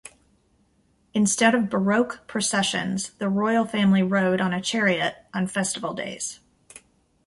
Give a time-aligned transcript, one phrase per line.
[1.13, 6.39] Instead of barque processions, the royal family rode on a chariot on festival days.